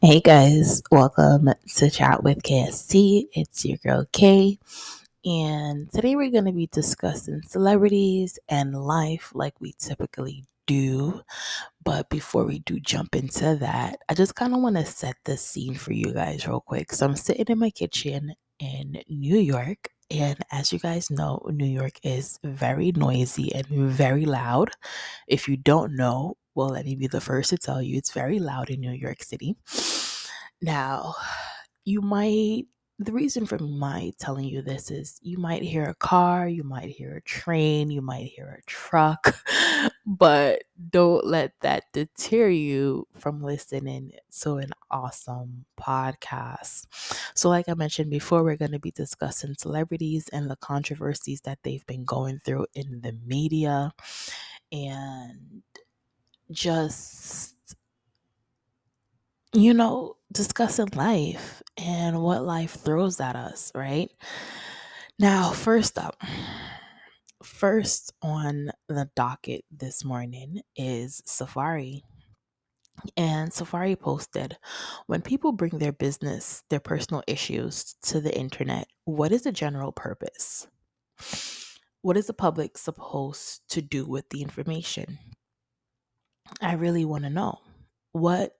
[0.00, 3.24] Hey guys, welcome to Chat with KST.
[3.32, 4.60] It's your girl Kay,
[5.24, 11.22] and today we're going to be discussing celebrities and life like we typically do.
[11.84, 15.36] But before we do jump into that, I just kind of want to set the
[15.36, 16.92] scene for you guys real quick.
[16.92, 21.66] So I'm sitting in my kitchen in New York, and as you guys know, New
[21.66, 24.70] York is very noisy and very loud.
[25.26, 28.40] If you don't know, well, let me be the first to tell you it's very
[28.40, 29.54] loud in New York City.
[30.60, 31.14] Now,
[31.84, 32.64] you might,
[32.98, 36.88] the reason for my telling you this is you might hear a car, you might
[36.88, 39.36] hear a train, you might hear a truck,
[40.04, 46.86] but don't let that deter you from listening to an awesome podcast.
[47.36, 51.60] So, like I mentioned before, we're going to be discussing celebrities and the controversies that
[51.62, 53.92] they've been going through in the media
[54.72, 55.62] and
[56.50, 57.54] just
[59.54, 64.10] you know, discussing life and what life throws at us, right?
[65.18, 66.22] Now, first up,
[67.42, 72.04] first on the docket this morning is Safari.
[73.16, 74.58] And Safari posted
[75.06, 79.92] when people bring their business, their personal issues to the internet, what is the general
[79.92, 80.66] purpose?
[82.02, 85.18] What is the public supposed to do with the information?
[86.60, 87.60] I really want to know.
[88.12, 88.56] What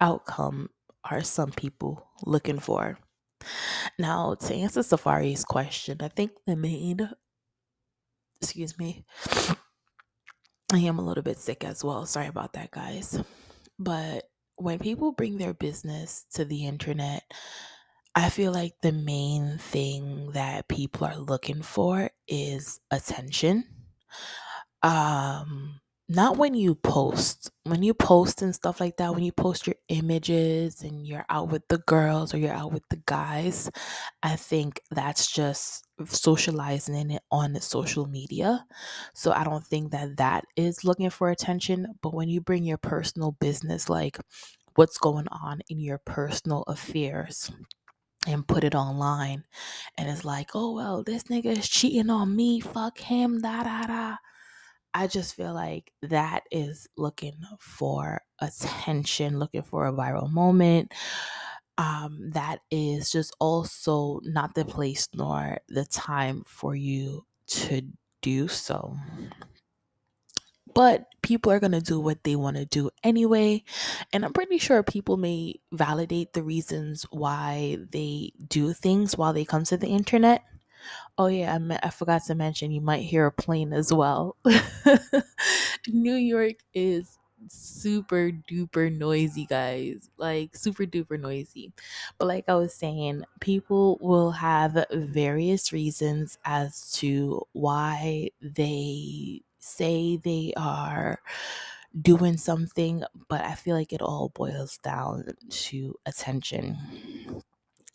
[0.00, 0.70] outcome
[1.04, 2.98] are some people looking for?
[3.98, 7.10] Now, to answer Safari's question, I think the main,
[8.40, 9.04] excuse me,
[10.72, 12.04] I am a little bit sick as well.
[12.06, 13.22] Sorry about that, guys.
[13.78, 14.24] But
[14.56, 17.22] when people bring their business to the internet,
[18.14, 23.64] I feel like the main thing that people are looking for is attention.
[24.82, 29.66] Um, not when you post when you post and stuff like that when you post
[29.66, 33.70] your images and you're out with the girls or you're out with the guys
[34.22, 38.64] i think that's just socializing it on social media.
[39.14, 42.78] So i don't think that that is looking for attention but when you bring your
[42.78, 44.18] personal business like
[44.76, 47.50] what's going on in your personal affairs
[48.26, 49.44] and put it online
[49.96, 52.60] and it's like oh well this nigga is cheating on me.
[52.60, 54.16] Fuck him da da da
[54.98, 60.92] I just feel like that is looking for attention, looking for a viral moment.
[61.78, 67.82] Um, that is just also not the place nor the time for you to
[68.22, 68.96] do so.
[70.74, 73.62] But people are going to do what they want to do anyway.
[74.12, 79.44] And I'm pretty sure people may validate the reasons why they do things while they
[79.44, 80.42] come to the internet.
[81.16, 84.36] Oh yeah, I, me- I forgot to mention you might hear a plane as well.
[85.88, 87.18] New York is
[87.48, 90.10] super duper noisy, guys.
[90.16, 91.72] Like super duper noisy.
[92.18, 100.16] But like I was saying, people will have various reasons as to why they say
[100.16, 101.20] they are
[102.00, 106.78] doing something, but I feel like it all boils down to attention.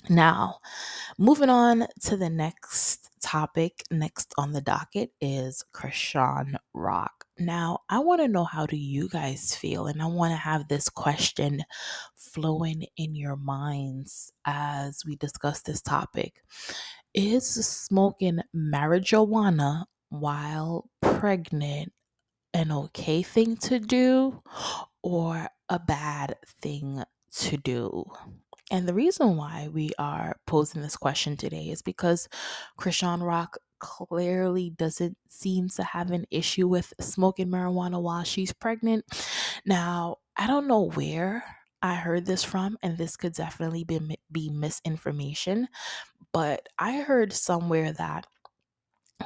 [0.09, 0.59] Now,
[1.17, 7.25] moving on to the next topic, next on the docket is Chrisean Rock.
[7.39, 10.67] Now, I want to know how do you guys feel and I want to have
[10.67, 11.63] this question
[12.15, 16.43] flowing in your minds as we discuss this topic.
[17.13, 21.93] Is smoking marijuana while pregnant
[22.53, 24.41] an okay thing to do
[25.03, 27.03] or a bad thing
[27.37, 28.05] to do?
[28.73, 32.27] And the reason why we are posing this question today is because
[32.79, 39.05] Chrisean Rock clearly doesn't seem to have an issue with smoking marijuana while she's pregnant.
[39.63, 41.43] Now, I don't know where
[41.83, 45.67] I heard this from, and this could definitely be, be misinformation,
[46.31, 48.25] but I heard somewhere that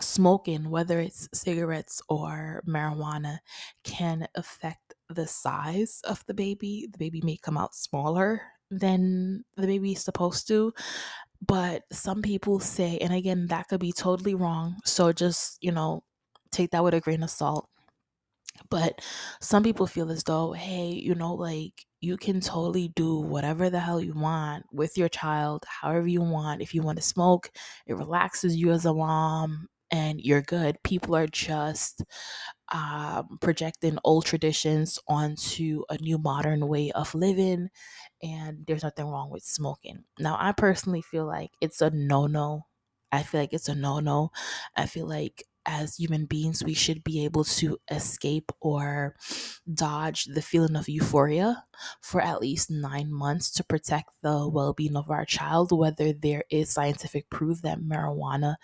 [0.02, 3.38] smoking, whether it's cigarettes or marijuana,
[3.86, 6.90] can affect the size of the baby.
[6.92, 10.74] The baby may come out smaller than the baby is supposed to.
[11.46, 14.78] But some people say, and again, that could be totally wrong.
[14.86, 16.04] So just, you know,
[16.52, 17.70] take that with a grain of salt.
[18.70, 19.02] But
[19.40, 23.80] some people feel as though, hey, you know, like you can totally do whatever the
[23.80, 26.62] hell you want with your child, however you want.
[26.62, 27.52] If you want to smoke,
[27.86, 30.78] it relaxes you as a mom and you're good.
[30.84, 32.04] People are just
[32.72, 37.70] um, projecting old traditions onto a new modern way of living,
[38.24, 40.06] and there's nothing wrong with smoking.
[40.20, 42.64] Now, I personally feel like it's a no no.
[43.12, 44.32] I feel like it's a no no.
[44.76, 49.16] I feel like as human beings, we should be able to escape or
[49.72, 51.66] dodge the feeling of euphoria
[52.02, 56.44] for at least nine months to protect the well being of our child, whether there
[56.50, 58.56] is scientific proof that marijuana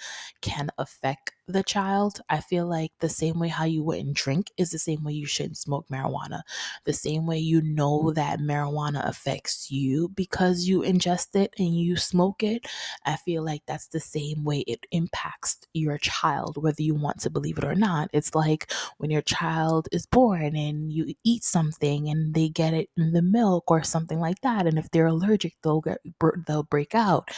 [0.41, 2.21] can affect the child.
[2.29, 5.25] I feel like the same way how you wouldn't drink is the same way you
[5.25, 6.41] shouldn't smoke marijuana.
[6.85, 8.13] The same way you know mm-hmm.
[8.13, 12.65] that marijuana affects you because you ingest it and you smoke it.
[13.05, 17.29] I feel like that's the same way it impacts your child, whether you want to
[17.29, 18.09] believe it or not.
[18.13, 22.89] It's like when your child is born and you eat something and they get it
[22.97, 24.65] in the milk or something like that.
[24.67, 25.99] And if they're allergic, they'll get
[26.47, 27.29] they'll break out.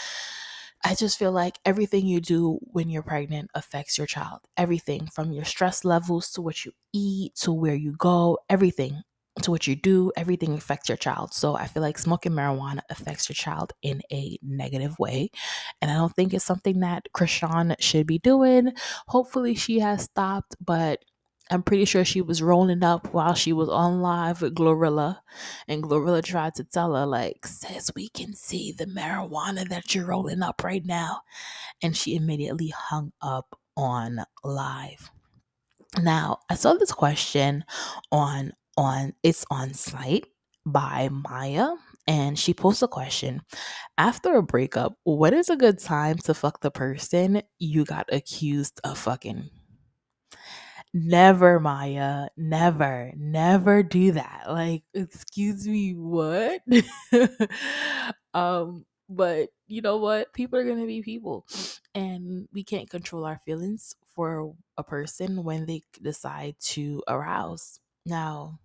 [0.84, 4.42] I just feel like everything you do when you're pregnant affects your child.
[4.56, 9.02] Everything from your stress levels to what you eat to where you go, everything
[9.42, 11.34] to what you do, everything affects your child.
[11.34, 15.30] So I feel like smoking marijuana affects your child in a negative way.
[15.82, 18.72] And I don't think it's something that Chrisean should be doing.
[19.08, 21.04] Hopefully she has stopped, but
[21.52, 25.20] I'm pretty sure she was rolling up while she was on live with Glorilla.
[25.68, 30.08] And Glorilla tried to tell her, like, says we can see the marijuana that you're
[30.08, 31.22] rolling up right now.
[31.84, 35.12] And she immediately hung up on live.
[36.02, 37.64] Now, I saw this question
[38.12, 40.26] on on it's on site
[40.66, 41.76] by Maya
[42.08, 43.42] and she posed a question
[43.98, 48.82] after a breakup what is a good time to fuck the person you got accused
[48.84, 49.50] of fucking
[50.96, 52.30] Never, Maya.
[52.38, 54.46] Never, never do that.
[54.50, 56.62] Like, excuse me, what?
[58.36, 60.34] um, but you know what?
[60.34, 61.46] People are gonna be people,
[61.96, 67.80] and we can't control our feelings for a person when they decide to arouse.
[68.08, 68.60] Now,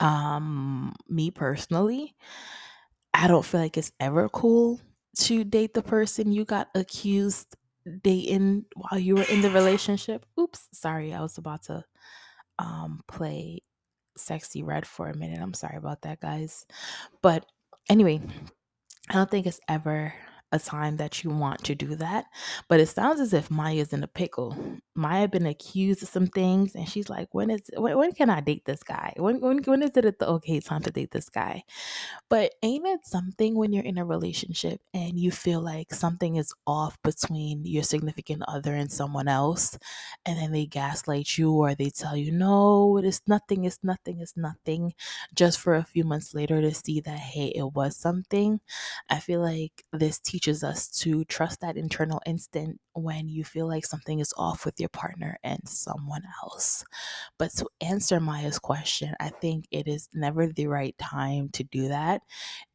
[0.00, 2.14] um, me personally,
[3.14, 4.80] I don't feel like it's ever cool
[5.20, 7.56] to date the person you got accused
[8.02, 10.26] dating while you were in the relationship.
[10.38, 11.84] Oops, sorry, I was about to
[12.58, 13.62] um play
[14.16, 15.40] sexy Red for a minute.
[15.40, 16.66] I'm sorry about that, guys.
[17.22, 17.46] But
[17.88, 18.20] anyway,
[19.10, 20.14] I don't think it's ever
[20.52, 22.26] a time that you want to do that.
[22.68, 24.56] But it sounds as if Maya's in a pickle.
[24.94, 28.40] Maya been accused of some things, and she's like, "When is when, when can I
[28.40, 29.12] date this guy?
[29.16, 31.64] When when when is it the okay time to date this guy?"
[32.28, 36.52] But ain't it something when you're in a relationship and you feel like something is
[36.66, 39.78] off between your significant other and someone else,
[40.24, 43.64] and then they gaslight you or they tell you, "No, it's nothing.
[43.64, 44.20] It's nothing.
[44.20, 44.94] It's nothing,"
[45.34, 48.60] just for a few months later to see that hey, it was something.
[49.08, 53.86] I feel like this teaches us to trust that internal instinct when you feel like
[53.86, 56.84] something is off with your partner and someone else.
[57.38, 61.88] But to answer Maya's question, I think it is never the right time to do
[61.88, 62.20] that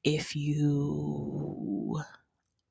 [0.04, 2.02] if you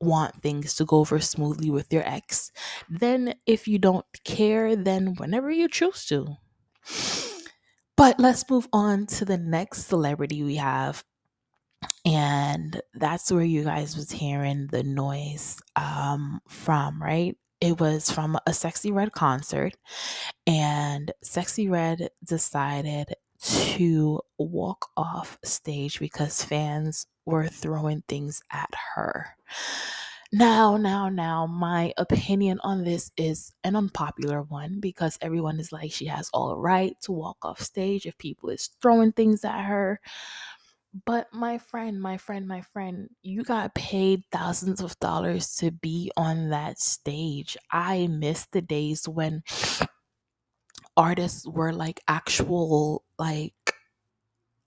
[0.01, 2.51] want things to go over smoothly with your ex.
[2.89, 6.37] Then, if you don't care, then whenever you choose to.
[7.97, 11.05] But let's move on to the next celebrity we have
[12.05, 18.39] and that's where you guys was hearing the noise um, from right it was from
[18.47, 19.77] a sexy Red concert
[20.47, 29.35] and sexy Red decided to walk off stage because fans were throwing things at her
[30.33, 35.91] now, now, now, my opinion on this is an unpopular one because everyone is like
[35.91, 40.01] she has all right to walk off stage if people is throwing things at her.
[41.07, 46.11] But my friend, my friend, my friend, you got paid thousands of dollars to be
[46.17, 47.57] on that stage.
[47.71, 49.45] I miss the days when
[50.97, 53.55] artists were like actual like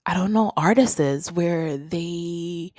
[0.06, 2.72] I don't know artists where they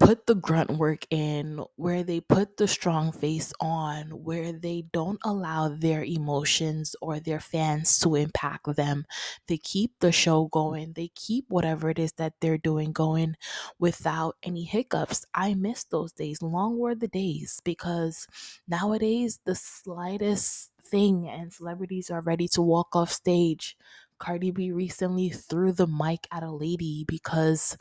[0.00, 5.20] put the grunt work in, where they put the strong face on, where they don't
[5.24, 9.06] allow their emotions or their fans to impact them.
[9.48, 13.36] They keep the show going, they keep whatever it is that they're doing going
[13.78, 15.24] without any hiccups.
[15.34, 16.42] I miss those days.
[16.42, 18.26] Long were the days because
[18.68, 23.76] nowadays, the slightest thing and celebrities are ready to walk off stage.
[24.18, 27.76] Cardi B recently threw the mic at a lady because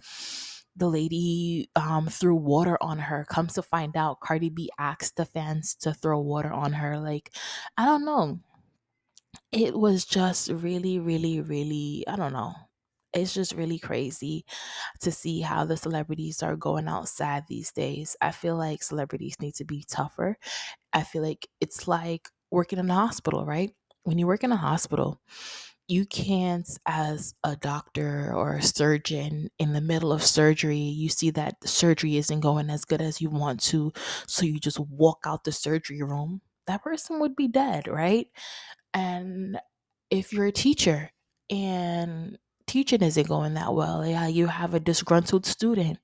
[0.75, 3.25] the lady um, threw water on her.
[3.29, 6.99] Comes to find out, Cardi B asked the fans to throw water on her.
[6.99, 7.31] Like,
[7.77, 8.39] I don't know.
[9.51, 12.53] It was just really, really, really, I don't know.
[13.13, 14.45] It's just really crazy
[15.01, 18.15] to see how the celebrities are going outside these days.
[18.21, 20.37] I feel like celebrities need to be tougher.
[20.93, 23.71] I feel like it's like working in a hospital, right?
[24.03, 25.21] When you work in a hospital,
[25.87, 31.29] you can't as a doctor or a surgeon in the middle of surgery you see
[31.29, 33.91] that the surgery isn't going as good as you want to
[34.27, 38.27] so you just walk out the surgery room that person would be dead, right?
[38.93, 39.59] And
[40.09, 41.11] if you're a teacher
[41.49, 42.37] and
[42.67, 45.99] teaching isn't going that well, yeah, you have a disgruntled student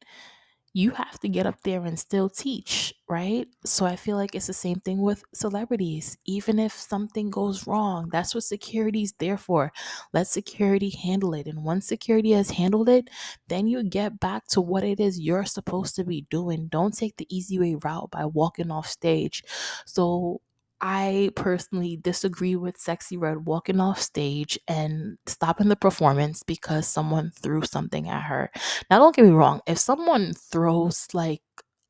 [0.73, 3.47] you have to get up there and still teach, right?
[3.65, 6.17] So I feel like it's the same thing with celebrities.
[6.25, 9.71] Even if something goes wrong, that's what security's there for.
[10.13, 11.47] Let security handle it.
[11.47, 13.09] And once security has handled it,
[13.47, 16.67] then you get back to what it is you're supposed to be doing.
[16.67, 19.43] Don't take the easy way route by walking off stage.
[19.85, 20.41] So
[20.81, 27.31] I personally disagree with Sexy Red walking off stage and stopping the performance because someone
[27.31, 28.49] threw something at her.
[28.89, 31.41] Now, don't get me wrong, if someone throws like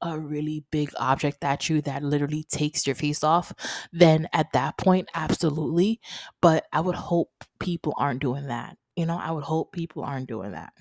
[0.02, 3.54] a really big object at you that literally takes your face off,
[3.92, 6.00] then at that point, absolutely.
[6.42, 8.78] But I would hope people aren't doing that.
[8.96, 10.74] You know, I would hope people aren't doing that.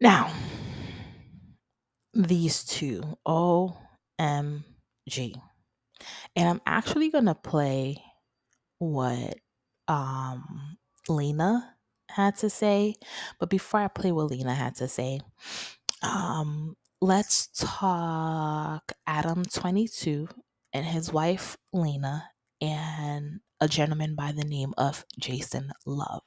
[0.00, 0.30] Now,
[2.14, 4.64] these two, OMG.
[6.34, 8.02] And I'm actually going to play
[8.78, 9.38] what
[9.88, 10.76] um
[11.08, 11.76] Lena
[12.10, 12.94] had to say.
[13.38, 15.20] But before I play what Lena had to say,
[16.02, 20.28] um let's talk Adam 22
[20.72, 26.22] and his wife Lena and a gentleman by the name of Jason Love.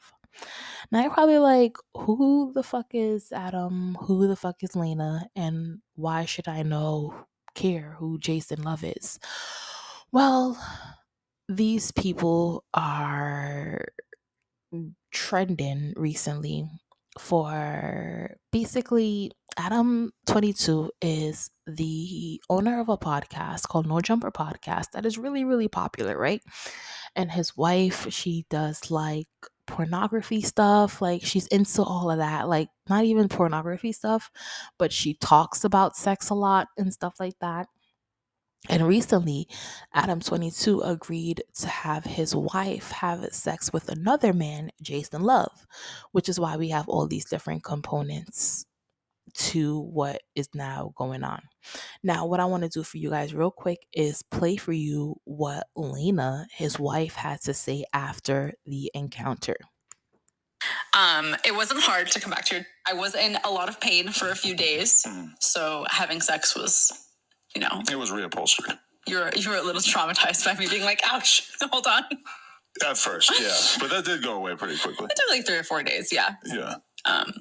[0.91, 3.95] Now you're probably like, who the fuck is Adam?
[4.01, 5.27] Who the fuck is Lena?
[5.35, 7.13] And why should I know
[7.59, 9.19] care who Jason Love is?
[10.11, 10.57] Well,
[11.47, 13.85] these people are
[15.11, 16.65] trending recently
[17.19, 25.05] for basically Adam 22 is the owner of a podcast called No Jumper Podcast that
[25.05, 26.41] is really, really popular, right?
[27.15, 29.27] And his wife, she does like
[29.69, 31.01] pornography stuff.
[31.01, 32.49] Like she's into all of that.
[32.49, 34.31] Like not even pornography stuff,
[34.77, 37.67] but she talks about sex a lot and stuff like that.
[38.67, 39.47] And recently,
[39.93, 45.65] Adam 22 agreed to have his wife have sex with another man, Jason Love,
[46.11, 48.65] which is why we have all these different components
[49.39, 51.41] to what is now going on.
[52.03, 55.15] Now, what I want to do for you guys, real quick, is play for you
[55.25, 59.57] what Lena, his wife, had to say after the encounter.
[60.97, 62.65] Um, it wasn't hard to come back to.
[62.87, 65.05] I was in a lot of pain for a few days,
[65.39, 66.91] so having sex was
[67.55, 68.77] you know, It was reupholstered.
[69.07, 72.03] you're you're a little traumatized by me being like, ouch, hold on.
[72.85, 73.55] At first, yeah.
[73.79, 75.07] But that did go away pretty quickly.
[75.09, 76.35] It took like three or four days, yeah.
[76.45, 76.75] Yeah.
[77.05, 77.33] Um,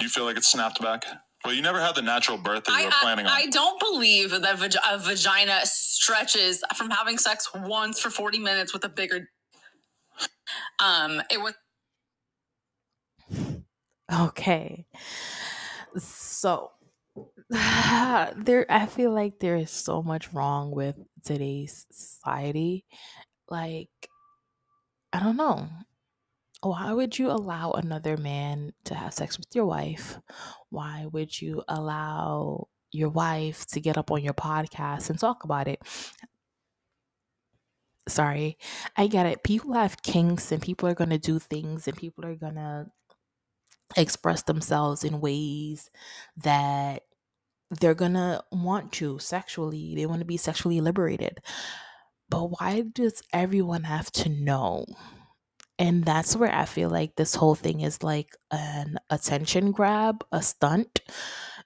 [0.00, 1.04] You feel like it snapped back?
[1.44, 3.36] Well, you never had the natural birth that I, you were planning I, on.
[3.36, 8.72] I don't believe that vag- a vagina stretches from having sex once for 40 minutes
[8.72, 9.28] with a bigger.
[10.80, 11.54] Um, it was
[14.12, 14.86] Okay.
[15.98, 16.70] So
[17.50, 22.84] there I feel like there is so much wrong with today's society.
[23.48, 23.90] Like
[25.12, 25.68] I don't know.
[26.62, 30.18] Why would you allow another man to have sex with your wife?
[30.68, 35.68] Why would you allow your wife to get up on your podcast and talk about
[35.68, 35.80] it?
[38.08, 38.58] Sorry,
[38.96, 39.42] I get it.
[39.44, 42.86] People have kinks and people are going to do things and people are going to
[43.96, 45.90] express themselves in ways
[46.36, 47.02] that
[47.70, 49.94] they're going to want to sexually.
[49.94, 51.40] They want to be sexually liberated.
[52.28, 54.86] But why does everyone have to know?
[55.80, 60.42] And that's where I feel like this whole thing is like an attention grab, a
[60.42, 61.00] stunt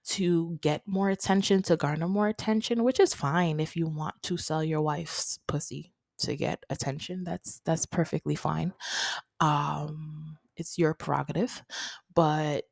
[0.07, 4.39] to get more attention, to garner more attention, which is fine if you want to
[4.39, 7.25] sell your wife's pussy to get attention.
[7.25, 8.73] That's that's perfectly fine.
[9.41, 11.63] Um it's your prerogative,
[12.15, 12.65] but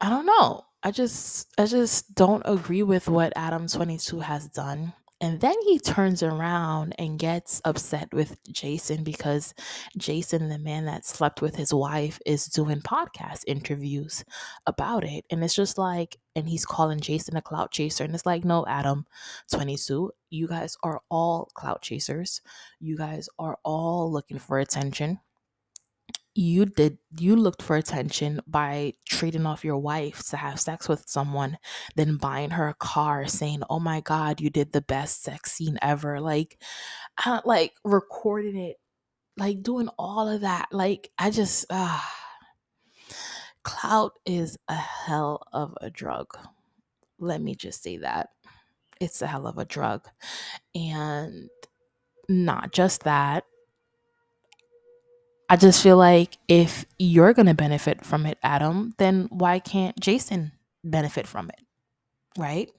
[0.00, 0.64] I don't know.
[0.82, 4.92] I just I just don't agree with what Adam 22 has done.
[5.22, 9.54] And then he turns around and gets upset with Jason because
[9.96, 14.24] Jason, the man that slept with his wife, is doing podcast interviews
[14.66, 15.24] about it.
[15.30, 18.02] And it's just like, and he's calling Jason a clout chaser.
[18.02, 19.06] And it's like, no, Adam
[19.52, 22.40] 22, you guys are all clout chasers.
[22.80, 25.20] You guys are all looking for attention
[26.34, 31.04] you did you looked for attention by trading off your wife to have sex with
[31.06, 31.58] someone
[31.94, 35.78] then buying her a car saying oh my god you did the best sex scene
[35.82, 36.58] ever like
[37.18, 38.76] i like recording it
[39.36, 42.10] like doing all of that like i just ah.
[43.64, 46.36] Clout is a hell of a drug.
[47.18, 48.30] Let me just say that.
[49.00, 50.08] It's a hell of a drug.
[50.74, 51.48] And
[52.28, 53.44] not just that
[55.52, 59.94] I just feel like if you're going to benefit from it, Adam, then why can't
[60.00, 61.60] Jason benefit from it?
[62.38, 62.70] Right?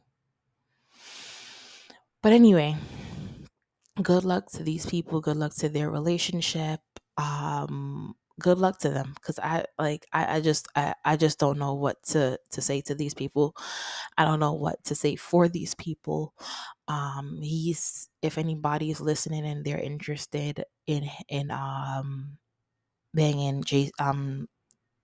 [2.23, 2.75] But anyway,
[4.01, 5.21] good luck to these people.
[5.21, 6.79] Good luck to their relationship.
[7.15, 11.59] Um, good luck to them because I like I, I just I, I just don't
[11.59, 13.55] know what to to say to these people.
[14.17, 16.33] I don't know what to say for these people.
[16.87, 22.39] Um, he's if anybody is listening and they're interested in in um
[23.13, 24.47] banging J um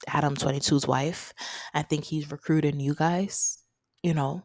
[0.08, 1.34] Adam 22's wife,
[1.74, 3.60] I think he's recruiting you guys.
[4.04, 4.44] You know,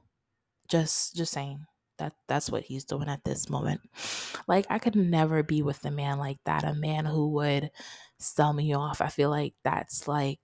[0.68, 1.64] just just saying
[1.98, 3.80] that that's what he's doing at this moment.
[4.48, 7.70] Like I could never be with a man like that, a man who would
[8.18, 9.00] sell me off.
[9.00, 10.40] I feel like that's like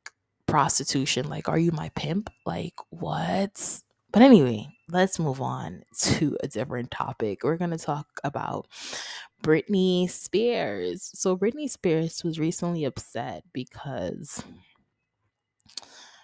[0.50, 1.28] prostitution.
[1.28, 2.30] Like, are you my pimp?
[2.44, 3.80] Like, what?
[4.12, 7.44] But anyway, let's move on to a different topic.
[7.44, 8.66] We're going to talk about
[9.42, 11.10] Britney Spears.
[11.14, 14.44] So, Britney Spears was recently upset because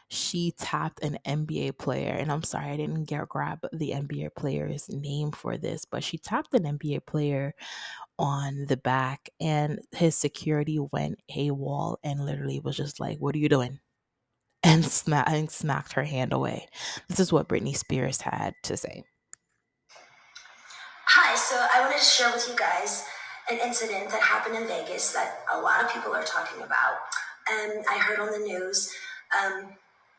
[0.09, 2.13] she tapped an NBA player.
[2.13, 6.19] And I'm sorry, I didn't get grab the NBA player's name for this, but she
[6.19, 7.55] tapped an NBA player
[8.19, 13.39] on the back and his security went AWOL and literally was just like, What are
[13.39, 13.81] you doing?
[14.63, 16.67] And, sma- and smacked her hand away.
[17.09, 19.05] This is what Britney Spears had to say.
[21.37, 23.05] So I wanted to share with you guys
[23.50, 26.97] an incident that happened in Vegas that a lot of people are talking about.
[27.50, 28.90] And I heard on the news
[29.38, 29.66] um,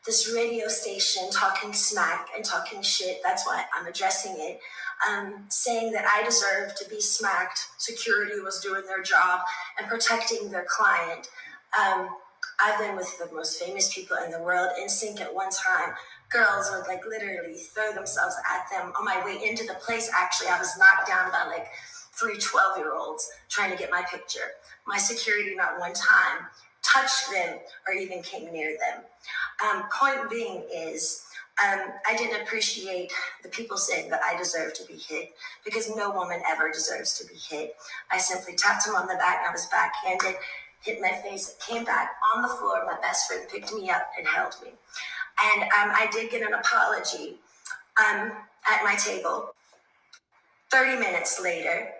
[0.06, 3.18] this radio station talking smack and talking shit.
[3.24, 4.60] That's why I'm addressing it.
[5.10, 7.66] Um, saying that I deserve to be smacked.
[7.78, 9.40] Security was doing their job
[9.76, 11.28] and protecting their client.
[11.76, 12.10] Um,
[12.60, 15.94] I've been with the most famous people in the world NSYNC at one time.
[16.30, 20.10] Girls would like literally throw themselves at them on my way into the place.
[20.14, 21.68] Actually, I was knocked down by like
[22.12, 24.52] three 12 year olds trying to get my picture.
[24.86, 26.46] My security, not one time,
[26.82, 29.04] touched them or even came near them.
[29.64, 31.24] Um, point being is,
[31.64, 35.32] um, I didn't appreciate the people saying that I deserve to be hit
[35.64, 37.74] because no woman ever deserves to be hit.
[38.10, 39.38] I simply tapped him on the back.
[39.40, 40.36] and I was backhanded,
[40.80, 42.84] hit my face, came back on the floor.
[42.86, 44.70] My best friend picked me up and held me.
[45.44, 47.36] And um, I did get an apology
[47.98, 48.32] um,
[48.68, 49.54] at my table.
[50.70, 51.90] 30 minutes later,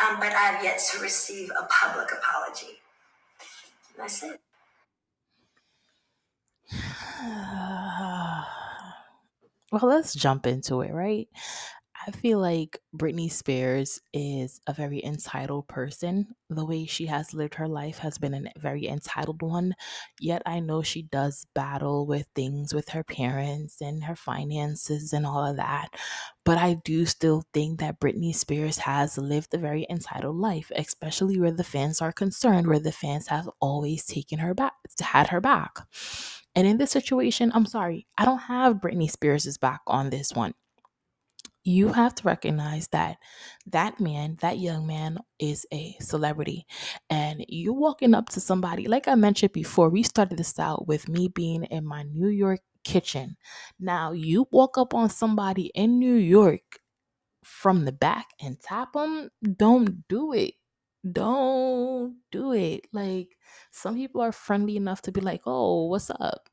[0.00, 2.78] um, but I have yet to receive a public apology.
[3.96, 4.40] That's it.
[9.72, 11.26] well, let's jump into it, right?
[12.08, 16.28] I feel like Britney Spears is a very entitled person.
[16.48, 19.74] The way she has lived her life has been a very entitled one.
[20.18, 25.26] Yet I know she does battle with things with her parents and her finances and
[25.26, 25.88] all of that.
[26.46, 31.38] But I do still think that Britney Spears has lived a very entitled life, especially
[31.38, 35.42] where the fans are concerned, where the fans have always taken her back, had her
[35.42, 35.80] back.
[36.54, 40.54] And in this situation, I'm sorry, I don't have Britney Spears' back on this one
[41.68, 43.18] you have to recognize that
[43.66, 46.66] that man, that young man, is a celebrity.
[47.10, 51.08] And you walking up to somebody, like I mentioned before, we started this out with
[51.10, 53.36] me being in my New York kitchen.
[53.78, 56.80] Now, you walk up on somebody in New York
[57.44, 60.54] from the back and tap them, don't do it.
[61.10, 62.86] Don't do it.
[62.92, 63.36] Like,
[63.70, 66.48] some people are friendly enough to be like, oh, what's up?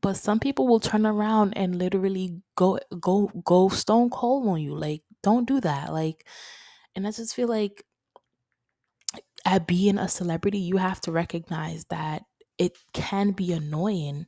[0.00, 4.74] But some people will turn around and literally go go go stone cold on you
[4.76, 6.26] like don't do that like
[6.96, 7.84] and i just feel like
[9.44, 12.22] at being a celebrity you have to recognize that
[12.58, 14.26] it can be annoying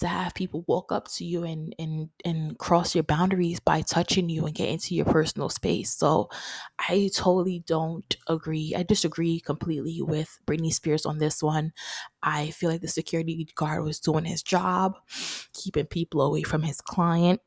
[0.00, 4.28] to have people walk up to you and and and cross your boundaries by touching
[4.28, 5.92] you and get into your personal space.
[5.92, 6.28] So
[6.78, 8.74] I totally don't agree.
[8.76, 11.72] I disagree completely with Britney Spears on this one.
[12.22, 14.96] I feel like the security guard was doing his job,
[15.52, 17.40] keeping people away from his client.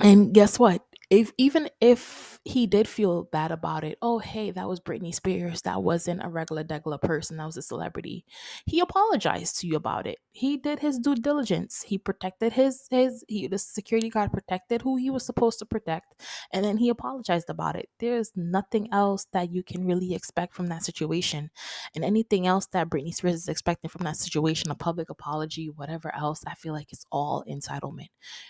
[0.00, 0.84] And guess what?
[1.12, 5.60] If even if he did feel bad about it, oh hey, that was Britney Spears.
[5.60, 7.36] That wasn't a regular degular person.
[7.36, 8.24] That was a celebrity.
[8.64, 10.20] He apologized to you about it.
[10.30, 11.82] He did his due diligence.
[11.82, 16.14] He protected his his he the security guard protected who he was supposed to protect,
[16.50, 17.90] and then he apologized about it.
[17.98, 21.50] There's nothing else that you can really expect from that situation,
[21.94, 26.14] and anything else that Britney Spears is expecting from that situation, a public apology, whatever
[26.16, 28.08] else, I feel like it's all entitlement.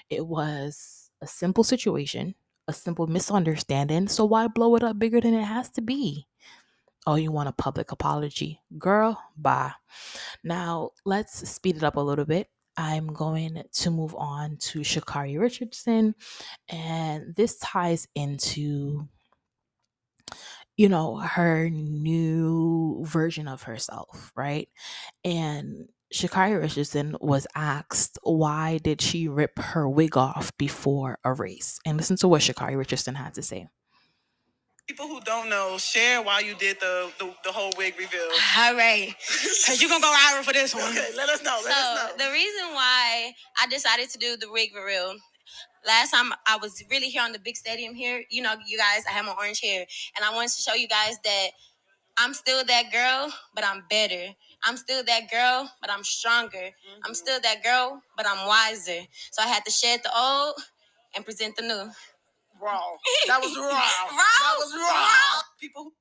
[0.08, 2.36] It was a simple situation
[2.72, 4.08] a simple misunderstanding.
[4.08, 6.26] So why blow it up bigger than it has to be?
[7.06, 8.60] Oh, you want a public apology.
[8.78, 9.72] Girl, bye.
[10.44, 12.48] Now, let's speed it up a little bit.
[12.76, 16.14] I'm going to move on to Sha'Carri Richardson,
[16.70, 19.06] and this ties into
[20.78, 24.70] you know her new version of herself right
[25.22, 31.80] and Sha'Carri Richardson was asked why did she rip her wig off before a race,
[31.86, 33.68] and listen to what Sha'Carri Richardson had to say.
[34.86, 38.28] People who don't know, share why you did the the, the whole wig reveal.
[38.58, 40.90] All right, because you're going to go viral for this one.
[40.90, 41.60] Okay, let us know.
[41.64, 42.26] Let so, us know.
[42.26, 45.14] the reason why I decided to do the wig reveal
[45.86, 49.04] last time I was really here on the big stadium here, you know, you guys,
[49.08, 49.84] I have my orange hair,
[50.16, 51.48] and I wanted to show you guys that
[52.18, 54.34] I'm still that girl, but I'm better.
[54.64, 56.56] I'm still that girl, but I'm stronger.
[56.56, 57.00] Mm-hmm.
[57.04, 59.00] I'm still that girl, but I'm wiser.
[59.30, 60.54] So I had to shed the old
[61.14, 61.90] and present the new.
[62.60, 62.80] Raw.
[63.26, 63.66] That was raw.
[63.66, 63.78] raw.
[63.78, 64.88] That was raw.
[64.88, 65.42] raw.
[65.58, 65.92] People.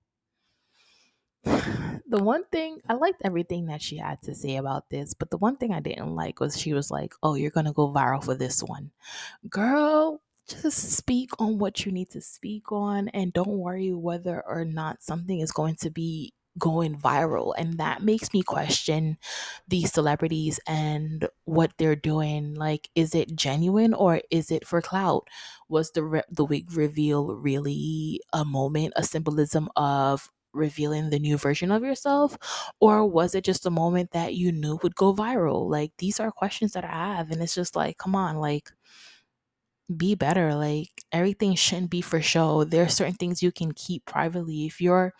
[2.07, 5.37] the one thing I liked everything that she had to say about this, but the
[5.37, 8.35] one thing I didn't like was she was like, "Oh, you're gonna go viral for
[8.35, 8.91] this one,
[9.49, 14.65] girl." Just speak on what you need to speak on, and don't worry whether or
[14.65, 19.17] not something is going to be going viral and that makes me question
[19.67, 22.55] these celebrities and what they're doing.
[22.55, 25.27] Like is it genuine or is it for clout?
[25.69, 31.37] Was the re- the wig reveal really a moment a symbolism of revealing the new
[31.37, 32.37] version of yourself?
[32.81, 35.69] Or was it just a moment that you knew would go viral?
[35.69, 38.71] Like these are questions that i have and it's just like come on like
[39.95, 40.55] be better.
[40.55, 42.63] Like everything shouldn't be for show.
[42.63, 44.65] There are certain things you can keep privately.
[44.65, 45.13] If you're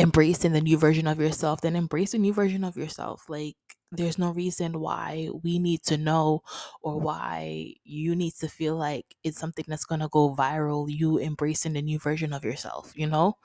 [0.00, 3.24] embracing the new version of yourself, then embrace the new version of yourself.
[3.28, 3.56] Like
[3.92, 6.42] there's no reason why we need to know
[6.82, 11.18] or why you need to feel like it's something that's going to go viral you
[11.20, 13.36] embracing the new version of yourself you know?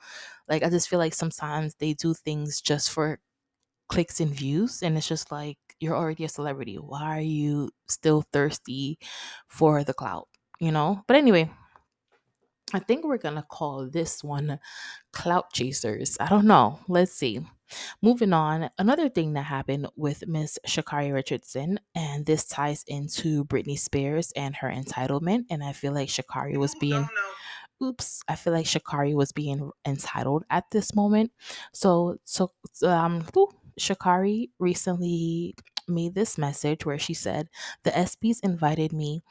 [0.48, 3.20] Like i just feel like sometimes they do things just for
[3.88, 6.76] clicks and views and it's just like you're already a celebrity.
[6.76, 8.98] Why are you still thirsty
[9.48, 10.28] for the clout
[10.60, 11.04] you know?
[11.06, 11.50] But anyway
[12.74, 14.58] I think we're going to call this one
[15.12, 16.16] Clout Chasers.
[16.18, 16.80] I don't know.
[16.88, 17.40] Let's see.
[18.02, 23.78] Moving on, another thing that happened with Miss Sha'Carri Richardson, and this ties into Britney
[23.78, 25.44] Spears and her entitlement.
[25.50, 27.08] And I feel like Sha'Carri was being.
[27.82, 31.30] Oops, I feel like Sha'Carri was being entitled at this moment.
[31.72, 32.52] So, so
[32.82, 33.26] um,
[33.78, 35.54] Sha'Carri recently
[35.88, 37.48] made this message where she said,
[37.84, 39.22] The ESPYs invited me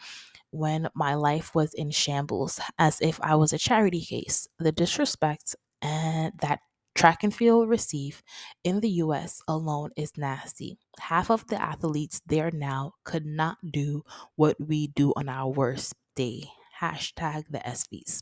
[0.55, 4.47] when my life was in shambles, as if I was a charity case.
[4.57, 6.59] The disrespect and that
[6.95, 8.23] track and field receive
[8.63, 10.77] in the US alone is nasty.
[10.99, 14.03] Half of the athletes there now could not do
[14.37, 16.45] what we do on our worst day.
[16.81, 18.21] Hashtag the ESPYs.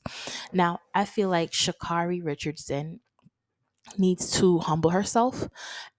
[0.51, 2.99] Now, I feel like Sha'Carri Richardson
[3.97, 5.49] needs to humble herself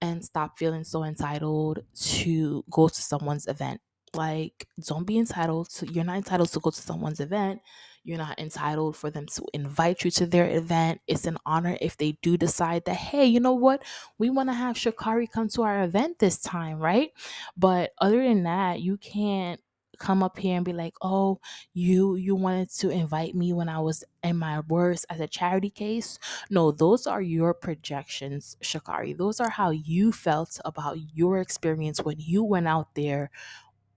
[0.01, 3.81] and stop feeling so entitled to go to someone's event
[4.14, 7.61] like, don't be entitled to, you're not entitled to go to someone's event.
[8.05, 11.00] You're not entitled for them to invite you to their event.
[11.07, 13.83] It's an honor if they do decide that, hey, you know what?
[14.18, 17.12] We want to have Sha'Carri come to our event this time, right?
[17.57, 19.61] But other than that, you can't
[19.98, 21.40] come up here and be like oh
[21.72, 25.70] you you wanted to invite me when i was in my worst as a charity
[25.70, 26.18] case
[26.50, 32.16] no those are your projections Sha'Carri those are how you felt about your experience when
[32.18, 33.31] you went out there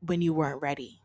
[0.01, 1.01] when you weren't ready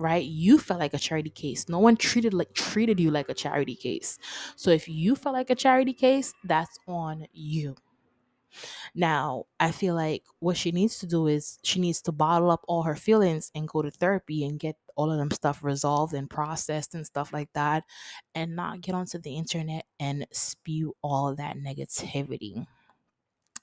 [0.00, 0.24] right?
[0.24, 1.68] You felt like a charity case.
[1.68, 4.18] No one treated like treated you like a charity case.
[4.56, 7.76] So if you felt like a charity case that's on you.
[8.94, 12.64] Now i feel like what she needs to do is she needs to bottle up
[12.66, 16.28] all her feelings and go to therapy and get all of them stuff resolved and
[16.28, 17.84] processed and stuff like that
[18.34, 22.66] and not get onto the internet and spew all that negativity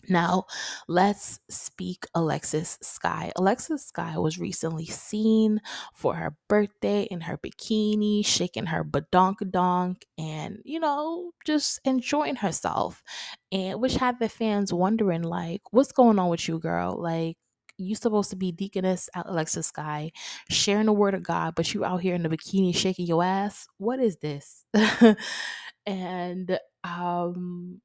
[0.10, 0.45] now,
[0.88, 3.31] let's speak Alexis Sky.
[3.36, 5.60] Alexis Sky was recently seen
[5.93, 13.03] for her birthday in her bikini, shaking her badonkadonk, and you know, just enjoying herself.
[13.51, 16.95] And which had the fans wondering, like, what's going on with you, girl?
[17.01, 17.38] Like,
[17.77, 20.12] you supposed to be deaconess at Alexis Sky,
[20.49, 23.67] sharing the word of God, but you out here in the bikini shaking your ass.
[23.77, 24.65] What is this?
[25.86, 27.81] and um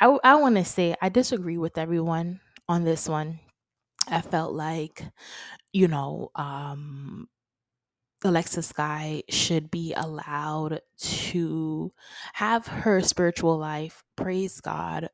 [0.00, 3.40] I, I want to say I disagree with everyone on this one.
[4.08, 5.04] I felt like,
[5.72, 7.28] you know, um,
[8.24, 11.92] Alexis Skyy should be allowed to
[12.34, 15.08] have her spiritual life, praise God,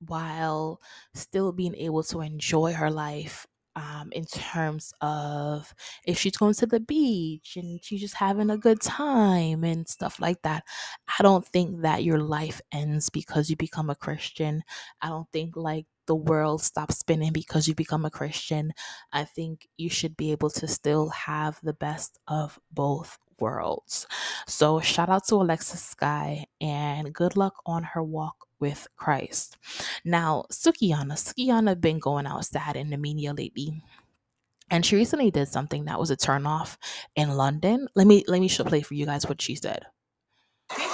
[0.00, 0.80] while
[1.14, 5.74] still being able to enjoy her life um, in terms of
[6.06, 10.18] if she's going to the beach and she's just having a good time and stuff
[10.18, 10.64] like that.
[11.18, 14.62] I don't think that your life ends because you become a Christian.
[15.02, 18.72] I don't think like the world stops spinning because you become a Christian.
[19.12, 24.06] I think you should be able to still have the best of both worlds.
[24.46, 29.56] So, shout out to Alexis Sky and good luck on her walk with Christ.
[30.04, 33.82] Now, Sukihana, Sukihana been going out sad in the media lately.
[34.70, 36.76] And she recently did something that was a turnoff
[37.14, 37.86] in London.
[37.94, 39.86] Let me let me show play for you guys what she said.
[40.76, 40.90] This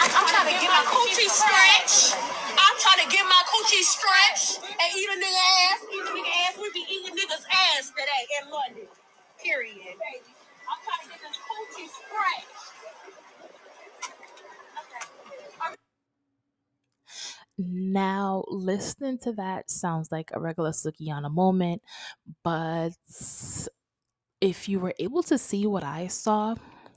[0.00, 2.16] I'm, trying to get my coochie stretched.
[2.56, 5.80] I'm trying to get my coochie stretched and eat a nigga ass.
[5.92, 6.56] Eat a nigga ass.
[6.56, 8.88] We be eating niggas ass today in London.
[9.44, 9.96] Period.
[10.68, 12.44] I'm trying to get this coochie scratch.
[17.58, 21.82] Now, listening to that sounds like a regular Sukihana moment,
[22.42, 22.92] but
[24.40, 26.54] if you were able to see what I saw,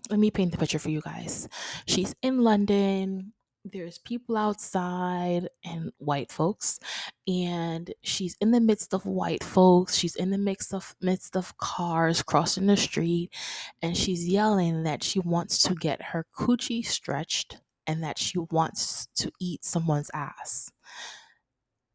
[0.09, 1.47] let me paint the picture for you guys.
[1.85, 3.33] She's in London.
[3.65, 6.79] There's people outside and white folks,
[7.27, 9.95] and she's in the midst of white folks.
[9.97, 13.33] She's in the midst of midst of cars crossing the street,
[13.81, 19.07] and she's yelling that she wants to get her coochie stretched and that she wants
[19.15, 20.71] to eat someone's ass.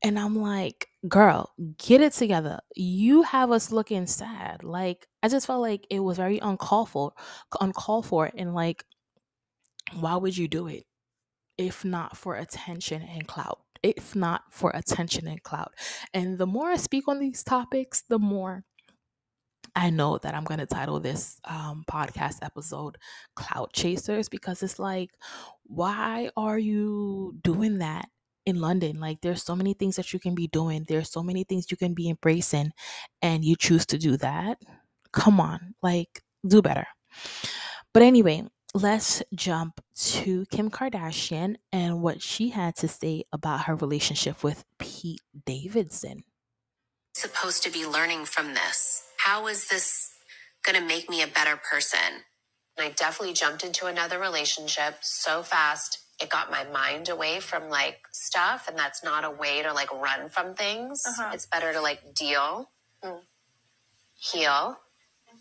[0.02, 2.60] And I'm like, girl, get it together.
[2.76, 4.62] You have us looking sad.
[4.62, 7.14] Like, I just felt like it was very uncalled for,
[7.58, 8.84] uncalled for, and like,
[9.98, 10.84] why would you do it
[11.58, 13.60] if not for attention and clout?
[13.82, 15.72] If not for attention and clout.
[16.12, 18.64] And the more I speak on these topics, the more
[19.76, 22.96] I know that I'm going to title this um, podcast episode
[23.34, 25.10] Clout Chasers because it's like,
[25.64, 28.08] why are you doing that
[28.46, 29.00] in London?
[29.00, 31.76] Like, there's so many things that you can be doing, there's so many things you
[31.76, 32.70] can be embracing,
[33.20, 34.58] and you choose to do that.
[35.12, 36.86] Come on, like, do better.
[37.92, 43.76] But anyway, let's jump to Kim Kardashian and what she had to say about her
[43.76, 46.24] relationship with Pete Davidson.
[47.14, 50.10] Supposed to be learning from this how is this
[50.64, 52.24] going to make me a better person?
[52.78, 55.98] I definitely jumped into another relationship so fast.
[56.20, 59.92] It got my mind away from like stuff, and that's not a way to like
[59.92, 61.02] run from things.
[61.06, 61.30] Uh-huh.
[61.32, 62.70] It's better to like deal,
[63.02, 63.20] mm.
[64.14, 64.76] heal.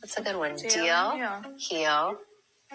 [0.01, 0.55] That's a good one.
[0.55, 0.83] Deal, deal
[1.17, 1.41] yeah.
[1.57, 2.17] heal,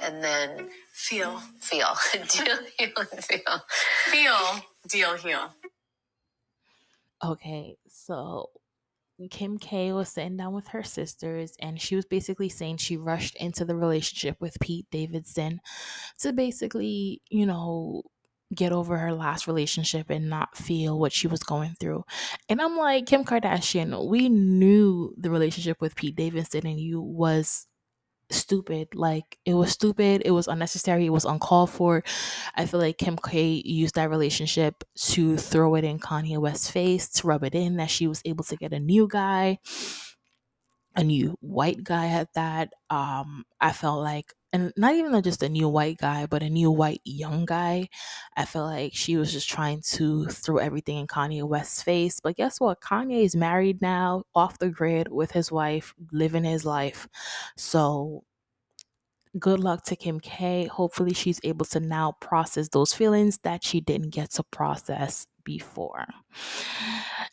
[0.03, 3.63] and then feel, feel, deal, heal, and feel,
[4.07, 5.55] feel, deal, heal.
[7.25, 8.51] Okay, so
[9.31, 13.35] Kim K was sitting down with her sisters, and she was basically saying she rushed
[13.37, 15.61] into the relationship with Pete Davidson
[16.21, 18.03] to basically, you know,
[18.55, 22.05] get over her last relationship and not feel what she was going through.
[22.49, 27.67] And I'm like, Kim Kardashian, we knew the relationship with Pete Davidson and you was
[28.31, 28.89] stupid.
[28.95, 30.23] Like it was stupid.
[30.25, 31.07] It was unnecessary.
[31.07, 32.03] It was uncalled for.
[32.55, 37.09] I feel like Kim K used that relationship to throw it in Kanye West's face,
[37.11, 39.59] to rub it in that she was able to get a new guy,
[40.99, 42.73] a new white guy at that.
[42.91, 46.71] Um, I felt like and not even just a new white guy, but a new
[46.71, 47.89] white young guy.
[48.37, 52.19] I felt like she was just trying to throw everything in Kanye West's face.
[52.21, 52.81] But guess what?
[52.81, 57.07] Kanye is married now, off the grid with his wife, living his life.
[57.57, 58.25] So
[59.39, 60.67] good luck to Kim K.
[60.67, 66.05] Hopefully, she's able to now process those feelings that she didn't get to process before.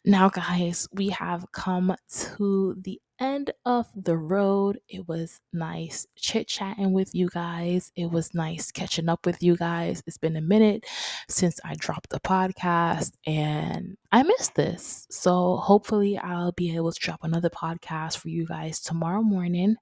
[0.05, 1.93] Now, guys, we have come
[2.37, 4.79] to the end of the road.
[4.87, 7.91] It was nice chit chatting with you guys.
[7.97, 10.01] It was nice catching up with you guys.
[10.07, 10.85] It's been a minute
[11.27, 15.07] since I dropped the podcast and I missed this.
[15.11, 19.75] So, hopefully, I'll be able to drop another podcast for you guys tomorrow morning.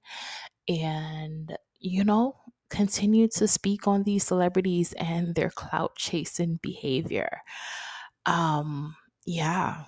[0.68, 2.34] And, you know,
[2.68, 7.38] continue to speak on these celebrities and their clout chasing behavior.
[8.26, 9.84] Um, yeah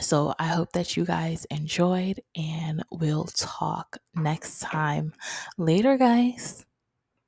[0.00, 5.12] so I hope that you guys enjoyed, and we'll talk next time.
[5.58, 6.64] Later, guys.